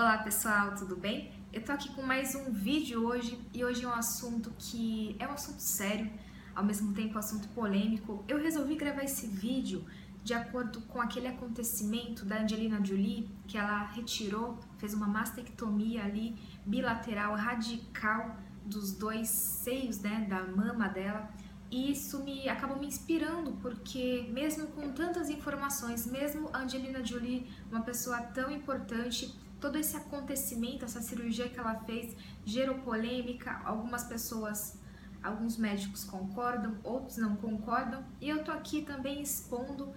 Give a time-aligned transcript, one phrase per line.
[0.00, 1.32] Olá pessoal, tudo bem?
[1.52, 5.26] Eu tô aqui com mais um vídeo hoje e hoje é um assunto que é
[5.26, 6.08] um assunto sério,
[6.54, 8.24] ao mesmo tempo um assunto polêmico.
[8.28, 9.84] Eu resolvi gravar esse vídeo
[10.22, 16.36] de acordo com aquele acontecimento da Angelina Jolie, que ela retirou, fez uma mastectomia ali
[16.64, 21.28] bilateral radical dos dois seios, né, da mama dela.
[21.70, 27.82] E isso me acabou me inspirando, porque mesmo com tantas informações, mesmo Angelina Jolie, uma
[27.82, 33.60] pessoa tão importante, todo esse acontecimento, essa cirurgia que ela fez, gerou polêmica.
[33.64, 34.78] Algumas pessoas,
[35.22, 38.02] alguns médicos concordam, outros não concordam.
[38.20, 39.92] E eu tô aqui também expondo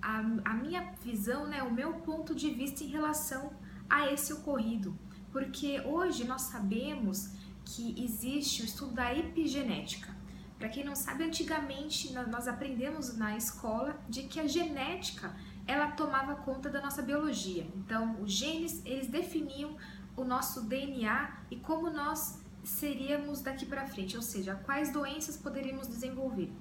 [0.00, 3.52] a, a minha visão, né, o meu ponto de vista em relação
[3.88, 4.96] a esse ocorrido.
[5.30, 7.32] Porque hoje nós sabemos
[7.64, 10.19] que existe o estudo da epigenética.
[10.60, 15.34] Para quem não sabe, antigamente nós aprendemos na escola de que a genética
[15.66, 17.66] ela tomava conta da nossa biologia.
[17.74, 19.74] Então, os genes, eles definiam
[20.14, 25.88] o nosso DNA e como nós seríamos daqui para frente, ou seja, quais doenças poderíamos
[25.88, 26.52] desenvolver.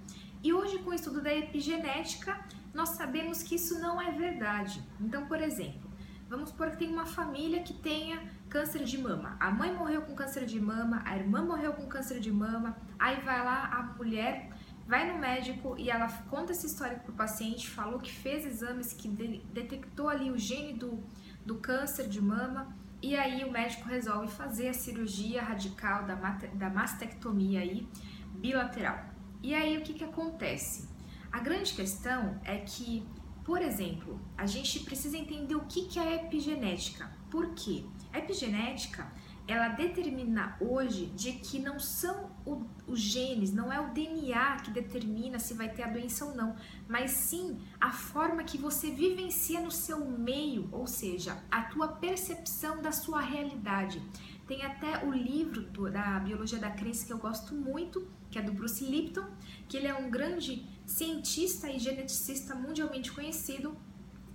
[0.42, 2.40] E hoje, com o estudo da epigenética,
[2.74, 4.82] nós sabemos que isso não é verdade.
[5.02, 5.89] Então, por exemplo,
[6.30, 9.36] vamos supor que tem uma família que tenha câncer de mama.
[9.40, 13.20] A mãe morreu com câncer de mama, a irmã morreu com câncer de mama, aí
[13.22, 14.50] vai lá a mulher
[14.90, 18.92] vai no médico e ela conta essa história para o paciente, falou que fez exames,
[18.92, 21.04] que de, detectou ali o gene do,
[21.46, 26.70] do câncer de mama, e aí o médico resolve fazer a cirurgia radical da, da
[26.72, 27.88] mastectomia aí,
[28.34, 29.00] bilateral.
[29.44, 30.90] E aí o que, que acontece?
[31.32, 33.06] A grande questão é que,
[33.50, 37.10] por exemplo, a gente precisa entender o que, é epigenética.
[37.32, 37.84] Por quê?
[38.14, 39.12] A epigenética
[39.48, 42.30] ela determina hoje de que não são
[42.86, 46.56] os genes, não é o DNA que determina se vai ter a doença ou não,
[46.88, 52.84] mas sim a forma que você vivencia no seu meio, ou seja, a tua percepção
[52.84, 54.00] da sua realidade.
[54.50, 58.42] Tem até o livro do, da Biologia da Crença que eu gosto muito, que é
[58.42, 59.24] do Bruce Lipton,
[59.68, 63.78] que ele é um grande cientista e geneticista mundialmente conhecido,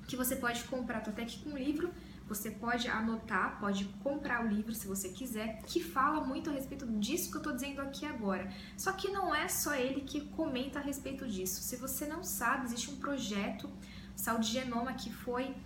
[0.06, 1.92] que você pode comprar, tô até aqui com um livro,
[2.28, 6.86] você pode anotar, pode comprar o livro se você quiser, que fala muito a respeito
[6.86, 8.48] disso que eu estou dizendo aqui agora.
[8.76, 11.60] Só que não é só ele que comenta a respeito disso.
[11.60, 13.68] Se você não sabe, existe um projeto
[14.14, 15.56] Saúde Genoma que foi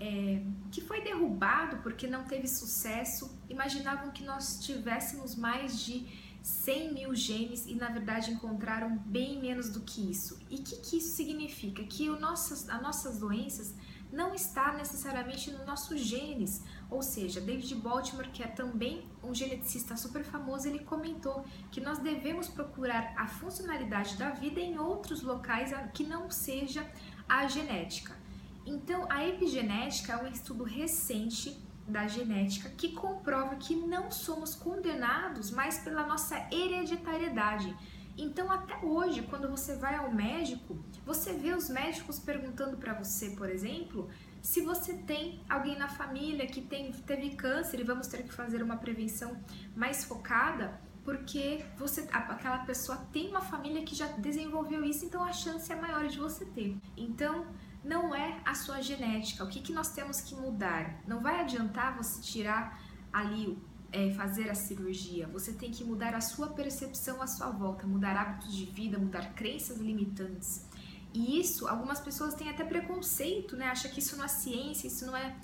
[0.00, 3.38] é, que foi derrubado porque não teve sucesso.
[3.48, 6.06] Imaginavam que nós tivéssemos mais de
[6.42, 10.38] 100 mil genes e na verdade encontraram bem menos do que isso.
[10.50, 11.82] E o que, que isso significa?
[11.84, 13.74] Que o nossas, as nossas doenças
[14.12, 16.62] não está necessariamente nos nossos genes.
[16.90, 21.98] Ou seja, David Baltimore, que é também um geneticista super famoso, ele comentou que nós
[21.98, 26.86] devemos procurar a funcionalidade da vida em outros locais que não seja
[27.28, 28.23] a genética.
[28.66, 35.50] Então, a epigenética é um estudo recente da genética que comprova que não somos condenados
[35.50, 37.76] mais pela nossa hereditariedade.
[38.16, 43.30] Então, até hoje, quando você vai ao médico, você vê os médicos perguntando para você,
[43.30, 44.08] por exemplo,
[44.40, 48.62] se você tem alguém na família que tem, teve câncer e vamos ter que fazer
[48.62, 49.36] uma prevenção
[49.74, 55.32] mais focada, porque você, aquela pessoa tem uma família que já desenvolveu isso, então a
[55.32, 56.76] chance é maior de você ter.
[56.96, 57.46] Então,
[57.84, 59.44] não é a sua genética.
[59.44, 61.02] O que, que nós temos que mudar?
[61.06, 62.80] Não vai adiantar você tirar
[63.12, 63.58] ali
[63.92, 68.16] é, fazer a cirurgia, você tem que mudar a sua percepção à sua volta, mudar
[68.16, 70.66] hábitos de vida, mudar crenças limitantes.
[71.12, 73.66] E isso, algumas pessoas têm até preconceito, né?
[73.66, 75.36] Acha que isso não é ciência, isso não é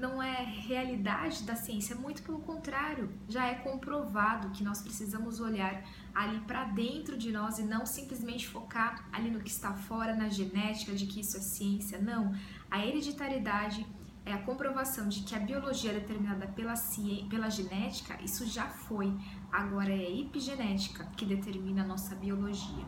[0.00, 5.84] não é realidade da ciência, muito pelo contrário, já é comprovado que nós precisamos olhar
[6.14, 10.28] ali para dentro de nós e não simplesmente focar ali no que está fora, na
[10.30, 12.00] genética, de que isso é ciência.
[12.00, 12.34] Não,
[12.70, 13.86] a hereditariedade
[14.24, 18.66] é a comprovação de que a biologia é determinada pela, ciência, pela genética, isso já
[18.66, 19.14] foi.
[19.52, 22.84] Agora é a epigenética que determina a nossa biologia,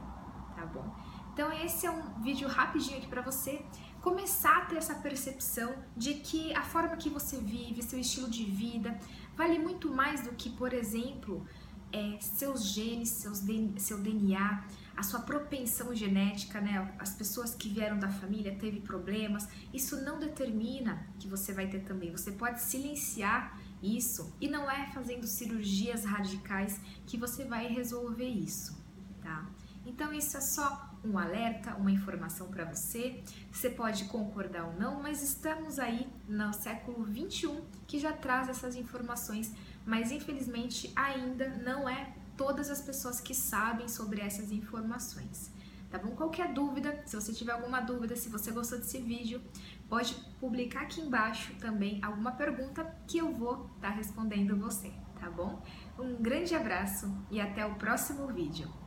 [0.56, 0.95] tá bom?
[1.32, 3.65] Então esse é um vídeo rapidinho aqui para você
[4.03, 8.44] começar a ter essa percepção de que a forma que você vive, seu estilo de
[8.44, 8.98] vida,
[9.36, 11.47] vale muito mais do que, por exemplo,
[11.92, 13.42] é, seus genes, seus,
[13.78, 14.65] seu DNA,
[14.97, 16.95] a sua propensão genética, né?
[16.98, 21.80] As pessoas que vieram da família teve problemas, isso não determina que você vai ter
[21.80, 22.10] também.
[22.10, 28.77] Você pode silenciar isso e não é fazendo cirurgias radicais que você vai resolver isso,
[29.22, 29.47] tá?
[29.86, 33.22] Então isso é só um alerta, uma informação para você.
[33.51, 38.77] Você pode concordar ou não, mas estamos aí no século 21 que já traz essas
[38.77, 39.53] informações,
[39.84, 45.51] mas infelizmente ainda não é todas as pessoas que sabem sobre essas informações.
[45.91, 46.16] tá bom?
[46.16, 49.43] Qualquer dúvida, se você tiver alguma dúvida, se você gostou desse vídeo,
[49.91, 54.91] pode publicar aqui embaixo também alguma pergunta que eu vou estar tá respondendo você,
[55.21, 55.63] tá bom?
[55.98, 58.82] Um grande abraço e até o próximo vídeo.